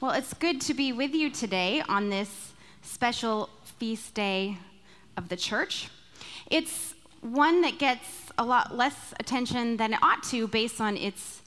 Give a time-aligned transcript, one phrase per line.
[0.00, 2.52] Well, it's good to be with you today on this
[2.82, 4.56] special feast day
[5.16, 5.88] of the church.
[6.52, 11.42] It's one that gets a lot less attention than it ought to based on its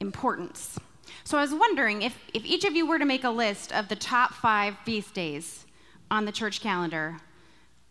[0.00, 0.78] importance.
[1.24, 3.88] So I was wondering if, if each of you were to make a list of
[3.88, 5.64] the top five feast days
[6.10, 7.16] on the church calendar,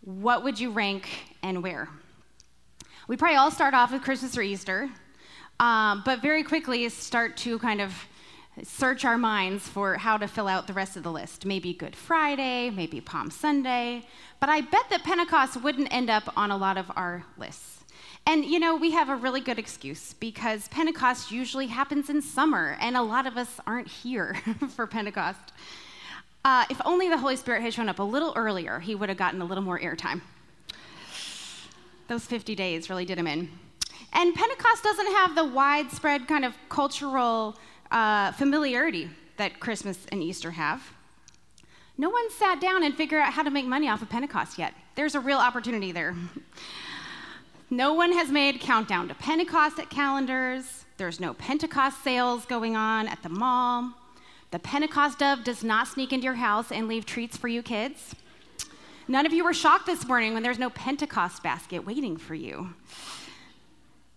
[0.01, 1.09] what would you rank
[1.41, 1.89] and where?
[3.07, 4.91] We probably all start off with Christmas or Easter,
[5.59, 7.95] um, but very quickly start to kind of
[8.61, 11.45] search our minds for how to fill out the rest of the list.
[11.45, 14.05] Maybe Good Friday, maybe Palm Sunday,
[14.39, 17.83] but I bet that Pentecost wouldn't end up on a lot of our lists.
[18.25, 22.77] And you know, we have a really good excuse because Pentecost usually happens in summer,
[22.79, 24.35] and a lot of us aren't here
[24.75, 25.51] for Pentecost.
[26.45, 29.17] Uh, if only the Holy Spirit had shown up a little earlier, he would have
[29.17, 30.21] gotten a little more airtime.
[32.07, 33.49] Those 50 days really did him in.
[34.11, 37.57] And Pentecost doesn't have the widespread kind of cultural
[37.93, 40.81] uh, familiarity that Christmas and Easter have.
[41.97, 44.73] No one sat down and figured out how to make money off of Pentecost yet.
[44.95, 46.15] There's a real opportunity there.
[47.69, 50.85] no one has made countdown to Pentecost at calendars.
[50.97, 53.93] There's no Pentecost sales going on at the mall.
[54.51, 58.15] The Pentecost dove does not sneak into your house and leave treats for you kids.
[59.07, 62.73] None of you were shocked this morning when there's no Pentecost basket waiting for you.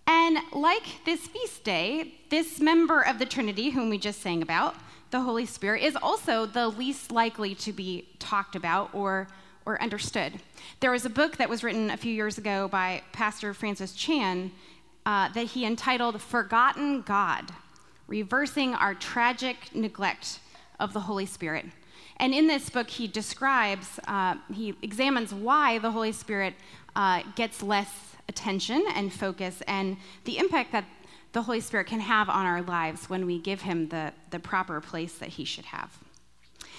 [0.07, 4.77] And like this feast day, this member of the Trinity, whom we just sang about,
[5.11, 9.29] the Holy Spirit, is also the least likely to be talked about or,
[9.65, 10.41] or understood.
[10.81, 14.53] There was a book that was written a few years ago by Pastor Francis Chan
[15.05, 17.53] uh, that he entitled Forgotten God
[18.07, 20.41] Reversing Our Tragic Neglect
[20.79, 21.67] of the Holy Spirit.
[22.19, 26.55] And in this book, he describes, uh, he examines why the Holy Spirit
[26.97, 30.85] uh, gets less attention and focus and the impact that
[31.33, 34.81] the Holy Spirit can have on our lives when we give him the, the proper
[34.81, 35.99] place that he should have.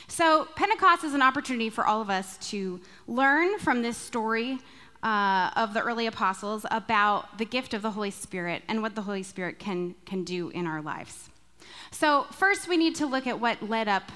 [0.07, 4.57] So, Pentecost is an opportunity for all of us to learn from this story
[5.03, 9.01] uh, of the early apostles about the gift of the Holy Spirit and what the
[9.03, 11.29] Holy Spirit can, can do in our lives.
[11.91, 14.11] So, first, we need to look at what led up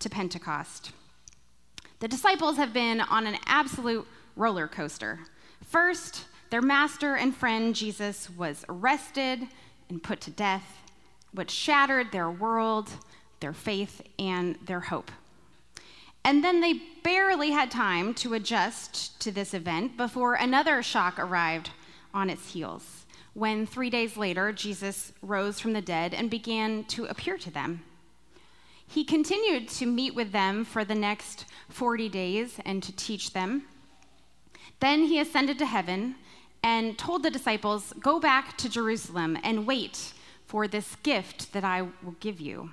[0.00, 0.90] to Pentecost.
[2.00, 4.06] The disciples have been on an absolute
[4.36, 5.20] roller coaster.
[5.64, 9.48] First, their master and friend Jesus was arrested
[9.88, 10.78] and put to death,
[11.32, 12.90] which shattered their world,
[13.40, 15.10] their faith, and their hope.
[16.24, 21.70] And then they barely had time to adjust to this event before another shock arrived
[22.12, 27.04] on its heels, when three days later, Jesus rose from the dead and began to
[27.04, 27.84] appear to them.
[28.88, 33.64] He continued to meet with them for the next 40 days and to teach them.
[34.80, 36.16] Then he ascended to heaven
[36.62, 40.12] and told the disciples, Go back to Jerusalem and wait
[40.46, 42.70] for this gift that I will give you.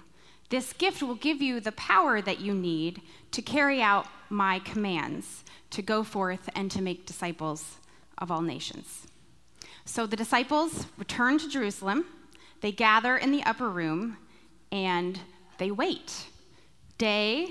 [0.49, 5.43] This gift will give you the power that you need to carry out my commands,
[5.71, 7.77] to go forth and to make disciples
[8.17, 9.07] of all nations.
[9.85, 12.05] So the disciples return to Jerusalem,
[12.61, 14.17] they gather in the upper room,
[14.71, 15.19] and
[15.57, 16.27] they wait
[16.97, 17.49] day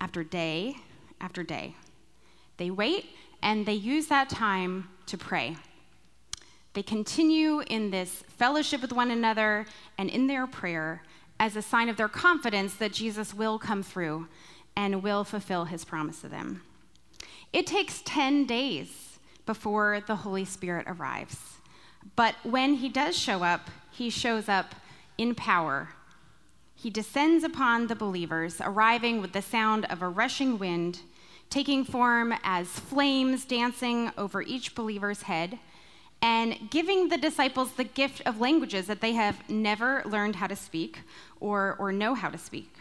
[0.00, 0.76] after day
[1.20, 1.76] after day.
[2.56, 3.06] They wait
[3.42, 5.56] and they use that time to pray.
[6.74, 9.66] They continue in this fellowship with one another
[9.96, 11.02] and in their prayer
[11.40, 14.28] as a sign of their confidence that Jesus will come through
[14.76, 16.62] and will fulfill his promise to them.
[17.52, 21.38] It takes 10 days before the Holy Spirit arrives.
[22.14, 24.74] But when he does show up, he shows up
[25.16, 25.88] in power.
[26.74, 31.00] He descends upon the believers, arriving with the sound of a rushing wind,
[31.50, 35.58] taking form as flames dancing over each believer's head
[36.20, 40.56] and giving the disciples the gift of languages that they have never learned how to
[40.56, 41.00] speak
[41.40, 42.74] or, or know how to speak.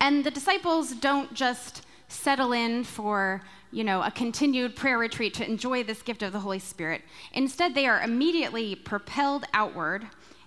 [0.00, 5.44] And the disciples don't just settle in for you know a continued prayer retreat to
[5.44, 10.06] enjoy this gift of the holy spirit instead they are immediately propelled outward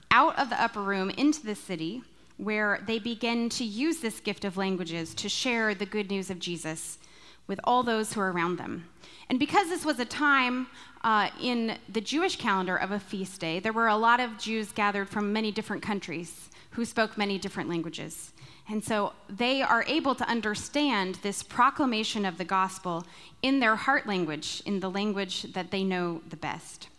[0.09, 2.01] out of the upper room into the city
[2.39, 6.39] where they begin to use this gift of languages to share the good news of
[6.39, 6.97] jesus
[7.47, 8.89] with all those who are around them
[9.29, 10.67] and because this was a time
[11.03, 14.71] uh, in the Jewish calendar of a feast day, there were a lot of Jews
[14.71, 18.33] gathered from many different countries who spoke many different languages.
[18.67, 23.05] And so they are able to understand this proclamation of the gospel
[23.41, 26.89] in their heart language, in the language that they know the best.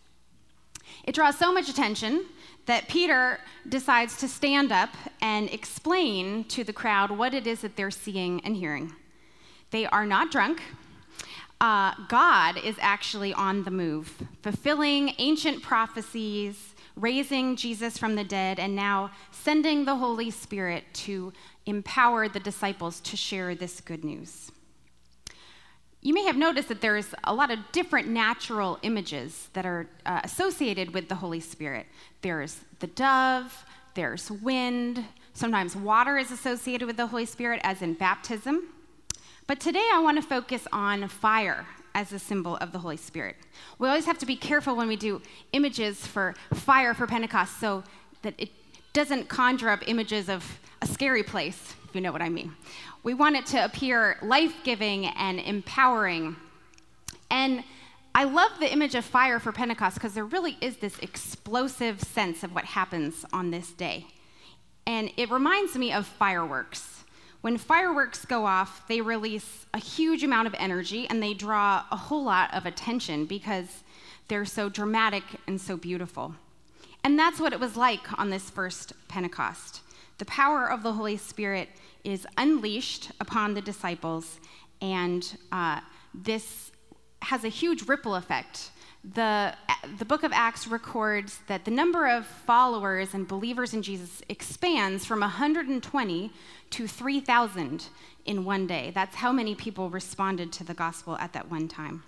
[1.05, 2.27] It draws so much attention
[2.67, 7.77] that Peter decides to stand up and explain to the crowd what it is that
[7.77, 8.95] they're seeing and hearing.
[9.71, 10.63] They are not drunk,
[11.61, 18.59] uh, God is actually on the move, fulfilling ancient prophecies, raising Jesus from the dead,
[18.59, 21.33] and now sending the Holy Spirit to
[21.67, 24.51] empower the disciples to share this good news.
[26.03, 30.21] You may have noticed that there's a lot of different natural images that are uh,
[30.25, 31.87] associated with the Holy Spirit.
[32.23, 35.05] There's the dove, there's wind,
[35.35, 38.69] sometimes water is associated with the Holy Spirit, as in baptism.
[39.47, 43.37] But today I want to focus on fire as a symbol of the Holy Spirit.
[43.79, 45.21] We always have to be careful when we do
[45.53, 47.85] images for fire for Pentecost so
[48.23, 48.51] that it
[48.95, 52.55] doesn't conjure up images of a scary place, if you know what I mean.
[53.03, 56.37] We want it to appear life giving and empowering.
[57.29, 57.65] And
[58.15, 62.45] I love the image of fire for Pentecost because there really is this explosive sense
[62.45, 64.07] of what happens on this day.
[64.87, 67.03] And it reminds me of fireworks.
[67.41, 71.97] When fireworks go off, they release a huge amount of energy and they draw a
[71.97, 73.83] whole lot of attention because
[74.29, 76.37] they're so dramatic and so beautiful.
[77.03, 79.81] And that's what it was like on this first Pentecost.
[80.21, 81.69] The power of the Holy Spirit
[82.05, 84.39] is unleashed upon the disciples,
[84.81, 85.81] and uh,
[86.15, 86.71] this
[87.23, 88.71] has a huge ripple effect
[89.03, 89.55] the,
[89.99, 95.07] the book of Acts records that the number of followers and believers in Jesus expands
[95.07, 96.33] from 120
[96.71, 97.87] to 3,000
[98.27, 98.93] in one day.
[98.95, 102.03] That's how many people responded to the gospel at that one time.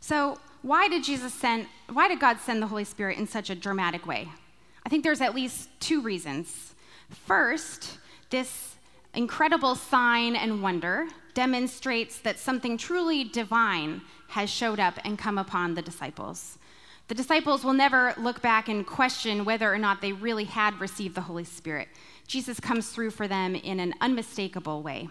[0.00, 3.54] So, why did Jesus send, why did God send the Holy Spirit in such a
[3.54, 4.28] dramatic way?
[4.84, 6.69] I think there's at least two reasons.
[7.10, 7.98] First,
[8.30, 8.76] this
[9.14, 15.74] incredible sign and wonder demonstrates that something truly divine has showed up and come upon
[15.74, 16.58] the disciples.
[17.08, 21.16] The disciples will never look back and question whether or not they really had received
[21.16, 21.88] the Holy Spirit.
[22.28, 25.08] Jesus comes through for them in an unmistakable way.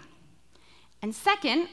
[1.01, 1.67] And second,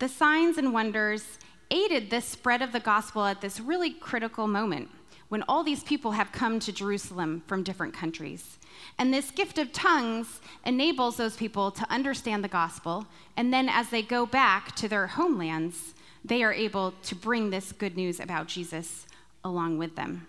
[0.00, 1.38] the signs and wonders
[1.70, 4.88] aided the spread of the gospel at this really critical moment
[5.28, 8.58] when all these people have come to Jerusalem from different countries.
[8.98, 13.90] And this gift of tongues enables those people to understand the gospel, and then as
[13.90, 15.94] they go back to their homelands,
[16.24, 19.06] they are able to bring this good news about Jesus
[19.44, 20.26] along with them.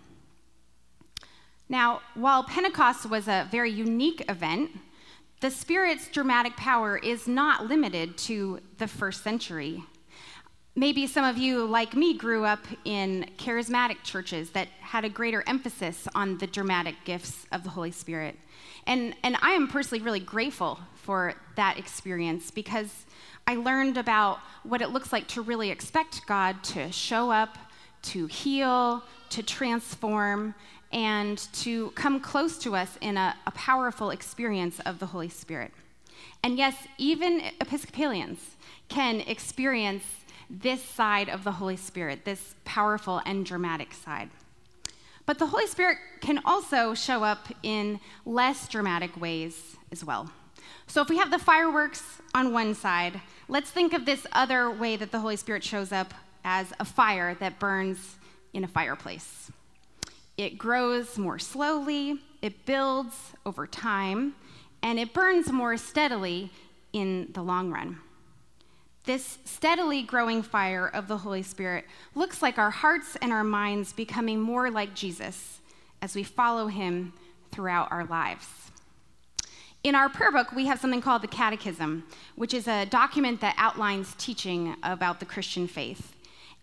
[1.67, 4.71] Now, while Pentecost was a very unique event,
[5.39, 9.83] the Spirit's dramatic power is not limited to the first century.
[10.75, 15.43] Maybe some of you, like me, grew up in charismatic churches that had a greater
[15.47, 18.35] emphasis on the dramatic gifts of the Holy Spirit.
[18.85, 23.05] And, and I am personally really grateful for that experience because
[23.47, 27.57] I learned about what it looks like to really expect God to show up,
[28.03, 30.53] to heal, to transform,
[30.91, 35.71] and to come close to us in a, a powerful experience of the Holy Spirit.
[36.43, 38.39] And yes, even Episcopalians
[38.87, 40.03] can experience
[40.49, 44.29] this side of the Holy Spirit, this powerful and dramatic side.
[45.25, 50.31] But the Holy Spirit can also show up in less dramatic ways as well.
[50.87, 52.03] So if we have the fireworks
[52.33, 56.15] on one side, let's think of this other way that the Holy Spirit shows up
[56.43, 58.15] as a fire that burns
[58.53, 59.51] in a fireplace.
[60.35, 64.33] It grows more slowly, it builds over time,
[64.81, 66.49] and it burns more steadily
[66.93, 67.99] in the long run.
[69.05, 71.85] This steadily growing fire of the Holy Spirit
[72.15, 75.59] looks like our hearts and our minds becoming more like Jesus
[76.01, 77.13] as we follow him
[77.51, 78.47] throughout our lives.
[79.83, 82.03] In our prayer book, we have something called the Catechism,
[82.35, 86.15] which is a document that outlines teaching about the Christian faith.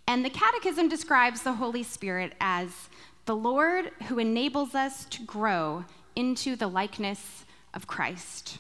[0.07, 2.91] And the Catechism describes the Holy Spirit as
[3.25, 8.59] the Lord who enables us to grow into the likeness of Christ.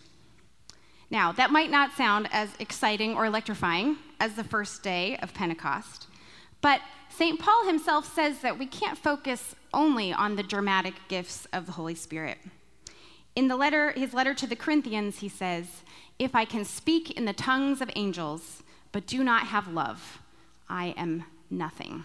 [1.10, 6.08] Now, that might not sound as exciting or electrifying as the first day of Pentecost,
[6.60, 7.38] but St.
[7.38, 11.94] Paul himself says that we can't focus only on the dramatic gifts of the Holy
[11.94, 12.38] Spirit.
[13.36, 15.82] In the letter, his letter to the Corinthians, he says,
[16.18, 20.20] If I can speak in the tongues of angels, but do not have love,
[20.68, 22.04] I am nothing.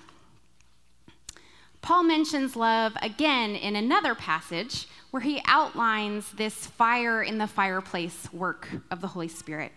[1.81, 8.31] Paul mentions love again in another passage where he outlines this fire in the fireplace
[8.33, 9.71] work of the Holy Spirit.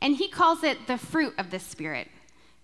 [0.00, 2.08] And he calls it the fruit of the Spirit,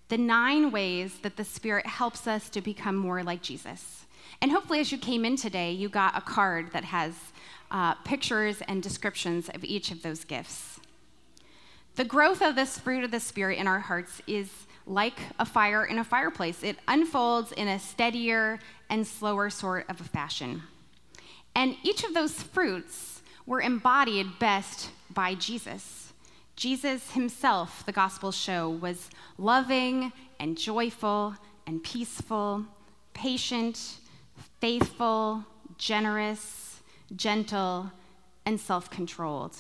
[0.09, 4.06] the nine ways that the Spirit helps us to become more like Jesus.
[4.40, 7.14] And hopefully, as you came in today, you got a card that has
[7.71, 10.78] uh, pictures and descriptions of each of those gifts.
[11.97, 14.50] The growth of this fruit of the Spirit in our hearts is
[14.87, 16.62] like a fire in a fireplace.
[16.62, 20.62] It unfolds in a steadier and slower sort of a fashion.
[21.55, 26.13] And each of those fruits were embodied best by Jesus.
[26.57, 31.35] Jesus himself, the Gospels show, was loving and joyful
[31.67, 32.65] and peaceful,
[33.13, 33.97] patient,
[34.61, 35.45] faithful,
[35.79, 36.81] generous,
[37.17, 37.91] gentle,
[38.47, 39.57] and self controlled.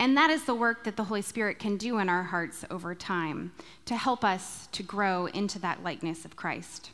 [0.00, 2.94] And that is the work that the Holy Spirit can do in our hearts over
[2.94, 3.52] time
[3.86, 6.92] to help us to grow into that likeness of Christ.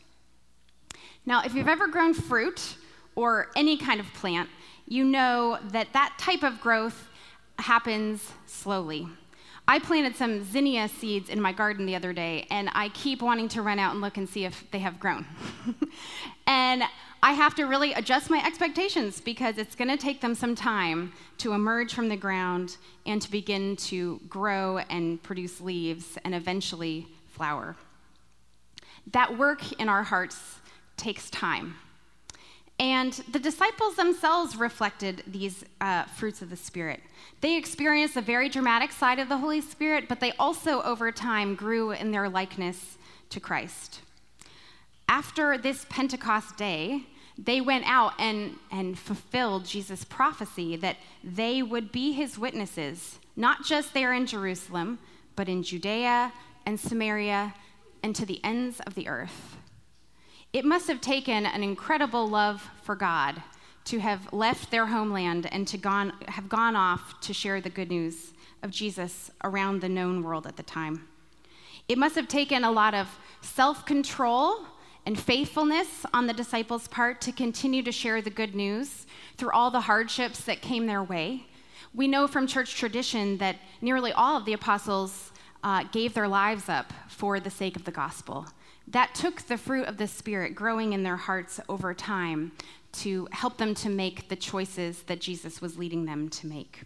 [1.27, 2.77] Now, if you've ever grown fruit
[3.17, 4.49] or any kind of plant,
[4.87, 7.09] you know that that type of growth
[7.59, 9.09] happens slowly.
[9.67, 13.49] I planted some zinnia seeds in my garden the other day, and I keep wanting
[13.51, 15.25] to run out and look and see if they have grown.
[16.47, 16.83] and
[17.23, 21.15] I have to really adjust my expectations because it's going to take them some time
[21.39, 27.07] to emerge from the ground and to begin to grow and produce leaves and eventually
[27.29, 27.77] flower.
[29.13, 30.39] That work in our hearts
[30.99, 31.77] takes time.
[32.79, 37.01] And the disciples themselves reflected these uh, fruits of the Spirit.
[37.41, 41.55] They experienced a very dramatic side of the Holy Spirit, but they also, over time,
[41.55, 42.99] grew in their likeness
[43.31, 44.01] to Christ.
[45.09, 47.03] After this Pentecost day,
[47.39, 53.65] they went out and, and fulfilled Jesus' prophecy that they would be his witnesses, not
[53.65, 54.99] just there in Jerusalem,
[55.37, 56.33] but in Judea
[56.67, 57.55] and Samaria
[58.03, 59.57] and to the ends of the earth.
[60.55, 63.43] It must have taken an incredible love for God
[63.87, 67.91] to have left their homeland and to gone, have gone off to share the good
[67.91, 71.09] news of Jesus around the known world at the time.
[71.89, 73.09] It must have taken a lot of
[73.41, 74.61] self control
[75.05, 79.07] and faithfulness on the disciples' part to continue to share the good news
[79.37, 81.49] through all the hardships that came their way.
[81.93, 85.33] We know from church tradition that nearly all of the apostles
[85.65, 88.47] uh, gave their lives up for the sake of the gospel
[88.89, 92.53] that took the fruit of the Spirit growing in their hearts over time
[92.93, 96.83] to help them to make the choices that Jesus was leading them to make.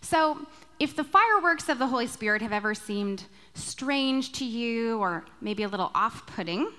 [0.00, 0.46] So,
[0.78, 5.62] if the fireworks of the Holy Spirit have ever seemed strange to you or maybe
[5.62, 6.70] a little off putting,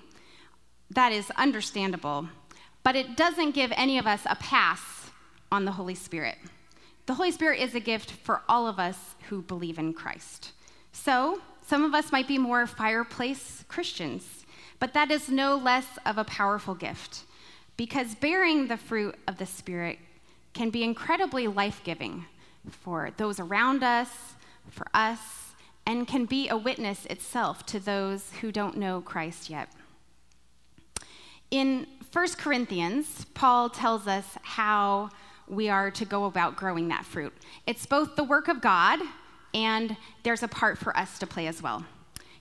[0.92, 2.30] that is understandable.
[2.84, 5.10] But it doesn't give any of us a pass
[5.52, 6.38] on the Holy Spirit.
[7.08, 10.52] The Holy Spirit is a gift for all of us who believe in Christ.
[10.92, 14.46] So, some of us might be more fireplace Christians,
[14.80, 17.24] but that is no less of a powerful gift
[17.76, 20.00] because bearing the fruit of the Spirit
[20.54, 22.26] can be incredibly life giving
[22.70, 24.10] for those around us,
[24.70, 25.20] for us,
[25.86, 29.70] and can be a witness itself to those who don't know Christ yet.
[31.52, 35.10] In 1 Corinthians, Paul tells us how
[35.50, 37.34] we are to go about growing that fruit.
[37.66, 39.00] It's both the work of God
[39.54, 41.86] and there's a part for us to play as well.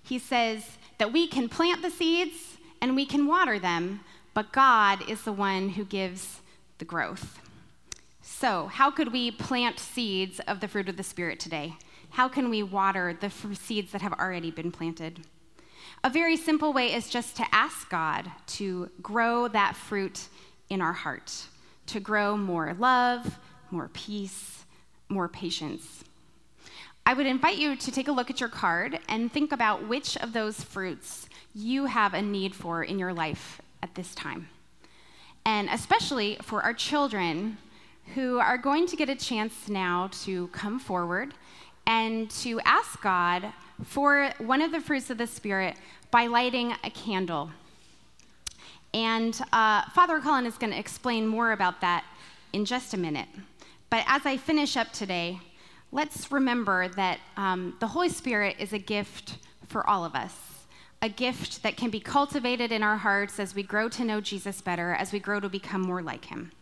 [0.03, 4.01] He says that we can plant the seeds and we can water them,
[4.35, 6.41] but God is the one who gives
[6.79, 7.41] the growth.
[8.21, 11.75] So, how could we plant seeds of the fruit of the Spirit today?
[12.11, 15.21] How can we water the seeds that have already been planted?
[16.05, 20.29] A very simple way is just to ask God to grow that fruit
[20.69, 21.33] in our heart,
[21.87, 23.39] to grow more love,
[23.71, 24.65] more peace,
[25.09, 26.05] more patience.
[27.09, 30.17] I would invite you to take a look at your card and think about which
[30.17, 34.49] of those fruits you have a need for in your life at this time.
[35.45, 37.59] And especially for our children
[38.17, 41.35] who are going to get a chance now to come forward
[41.87, 43.53] and to ask God
[43.85, 45.77] for one of the fruits of the Spirit
[46.11, 47.51] by lighting a candle.
[48.93, 52.05] And uh, Father Colin is going to explain more about that
[52.53, 53.29] in just a minute.
[53.91, 55.39] But as I finish up today,
[55.93, 60.35] let's remember that um, the Holy Spirit is a gift for all of us,
[61.03, 64.61] a gift that can be cultivated in our hearts as we grow to know Jesus
[64.61, 66.53] better, as we grow to become more like him.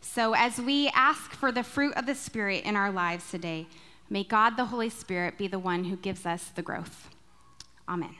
[0.00, 3.66] So, as we ask for the fruit of the Spirit in our lives today,
[4.10, 7.08] may God the Holy Spirit be the one who gives us the growth.
[7.88, 8.14] Amen.